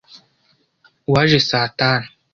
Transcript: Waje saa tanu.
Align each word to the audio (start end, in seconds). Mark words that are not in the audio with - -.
Waje 1.11 1.39
saa 1.49 1.67
tanu. 1.77 2.05